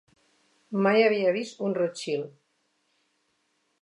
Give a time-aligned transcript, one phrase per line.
[0.87, 2.33] Mai havia vist un Rothschild.